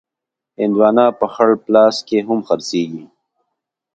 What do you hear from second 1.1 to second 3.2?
په خړ پلاس کې هم خرڅېږي.